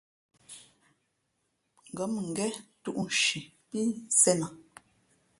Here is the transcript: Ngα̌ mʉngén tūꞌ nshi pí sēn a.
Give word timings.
Ngα̌ 1.91 2.05
mʉngén 2.13 2.53
tūꞌ 2.81 2.99
nshi 3.07 3.39
pí 3.69 3.79
sēn 4.19 4.39
a. 4.45 4.47